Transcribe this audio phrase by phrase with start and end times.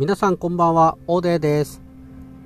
[0.00, 1.82] 皆さんこんばんは、オデーです。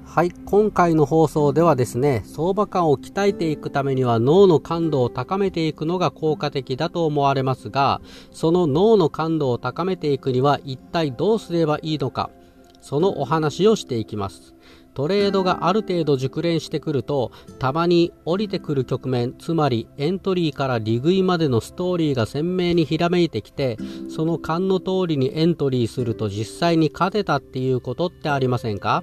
[0.05, 8.01] はい、今回の放送ではですね、相場感を鍛えていくためには脳の感度を高めていくのが効果的だと思われますが、
[8.32, 12.30] その脳の感度を高めていくには一体どうすればいいのか、
[12.80, 14.57] そのお話をしていきます。
[14.95, 23.77] トレードがある程度熟練してくると、たまに降りてくる局面、つまりエントリーから利食いまでのストーリーが鮮明にひらめいてきて、
[24.09, 29.02] その勘の通りにエントリーすると実際に勝てたっていうことってありませんか？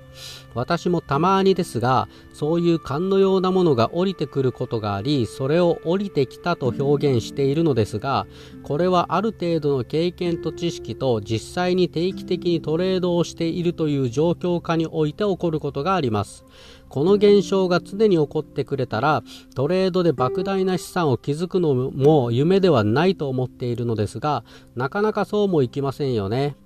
[0.54, 8.28] 私もたまにですが、そういう勘のようなものが降りてくることがあり、それを降りてきたと表現しているのですが、
[8.64, 16.46] これはある程度の経験と知識と実際に定期的にトレードをしているという状況下において起こることがあります。
[16.90, 19.24] この現象が常に起こってくれたら、
[19.56, 24.44] トレードで莫大な資産を築くのも夢ではないと思っているのですが、
[24.76, 26.58] なかなかそうもいきませんよね。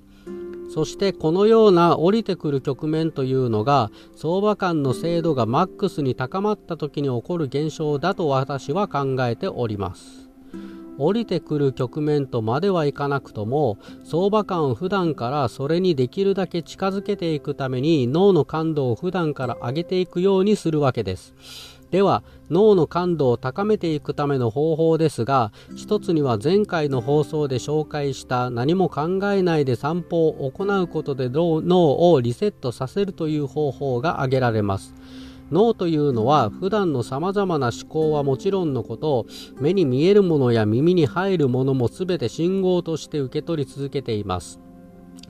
[0.74, 10.25] そしてこのような降りてくる局面というのが相場間の精度がマックスに高まった時に起こる現象だと私は考えております。
[10.98, 21.34] 降りてくる局面とまではいかなくとも相場感を普段からそれにできるだけ近づけていくために脳の感度を普段から上げていくようにするわけです。
[21.92, 34.94] では脳の感度を高めていくための方法ですが一つには前回の放送で紹介した何も考えないで散歩を行うことで脳をリセットさせるという方法が挙げられます
[35.52, 39.26] 脳というのは普段のさまざまな思考はもちろんのこと
[39.60, 44.60] 目に見えるものや耳に入るものも全て信号として受け取り続けています。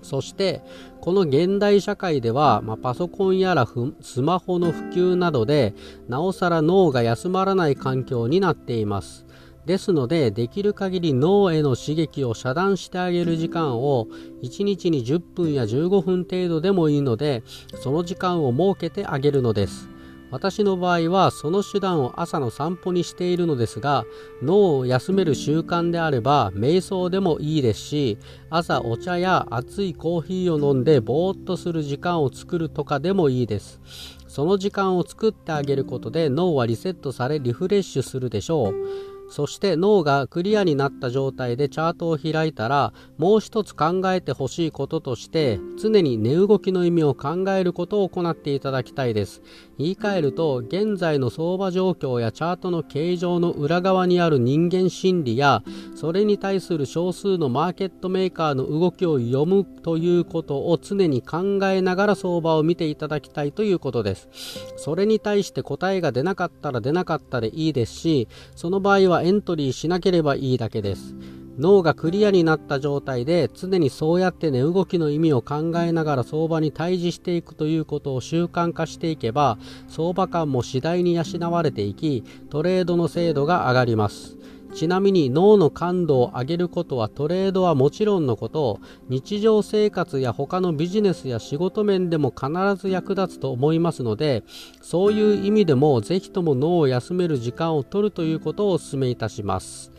[0.02, 0.62] そして
[1.02, 3.68] この現代社会では、まあ、パソコンやら
[4.02, 5.74] スマホの普及などで
[6.08, 9.26] なおさら脳が休まらない環境になっています。
[9.66, 14.08] ですのでできる限り脳への刺激を遮断してあげる時間を
[14.44, 17.42] 1日に10分や15分程度でもいいので
[17.82, 19.95] その時間を設けてあげるのです。
[20.32, 24.06] 私の場合はその手段を朝の散歩にしているのですが
[24.42, 28.18] 脳を休める習慣であれば瞑想でもいいですし
[28.50, 33.80] 朝お茶や熱いコーヒーを飲んでぼーっとする時間を作るとかでもいいです。
[34.28, 39.15] その時間を作ってあげることで脳はリセットされリフレッシュするでしょう。
[39.30, 49.42] そして脳がクリアになった状態でチャートを開いたらもう一つ考えてほしいこととして常に値動きの意味を考えることを行っていただきたいです。
[49.78, 55.64] 言い換えると現在の相場状況やチャートの形状の裏側にある人間心理や
[55.96, 64.30] それに対する少数のマーケットメーカーの動きを読むということを常に考えながら相場を見ていただきたいということです。
[64.78, 71.16] それに対して答えが出なかったら出なかったでいいですしその場合ははエントリーしなければいいだけです。
[71.58, 84.38] 脳がクリアになった状態で常にそうやって値動きの意味を考えながら相場に対峙していくということを習慣化していけば相場感も次第に養われていきトレードの精度が上がります。
[84.76, 88.82] ちなみに脳の感度を上げることはトレードはもちろんのこと。
[89.08, 94.44] 日常生活や他のビジネスや仕事面でも必ず役立つと思いますので
[94.82, 99.92] そういう意味でもぜひとも脳を休める時間を取るということをお勧めいたします。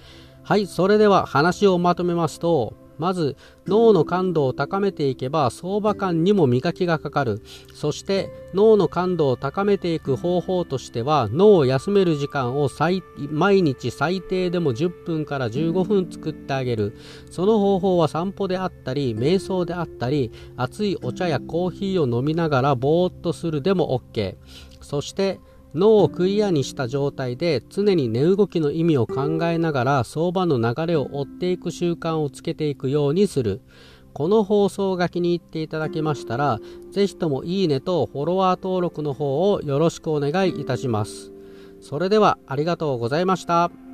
[0.42, 3.36] はいそれでは話をまとめますとまず
[3.66, 7.42] 脳の感度を高めていけば相場感にも磨きがかかる。
[7.74, 12.68] そして脳の感度を高めていく方法としては脳を休める時間を
[13.30, 16.96] 毎日最低でも10分から15分作ってあげる。
[17.30, 24.36] その方法は散歩であったり瞑想であったり熱いお茶やコーヒーを飲みながらぼーっとするでも OK
[24.80, 25.40] そして
[25.76, 33.60] 脳をクリアにした状態で常に値動きの意味を考えながら相場の流れを追っていく習慣をつけていくようにする
[34.14, 36.58] この放送が気に入っていただけましたら
[36.90, 41.32] 是非ともいいねとフォロワー登録の方をよろしくお願いいたします
[41.82, 43.85] それではありがとうございました。